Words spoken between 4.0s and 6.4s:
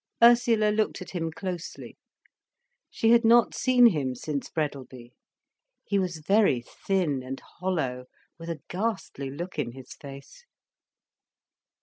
since Breadalby. He was